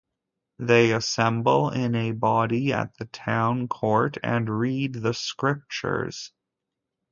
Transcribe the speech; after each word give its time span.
They 0.57 0.93
assemble 0.93 1.69
in 1.69 1.93
a 1.93 2.13
body 2.13 2.73
at 2.73 2.97
the 2.97 3.05
Town 3.05 3.67
Court 3.67 4.17
and 4.23 4.49
read 4.57 4.93
the 4.93 5.13
scriptures. 5.13 6.31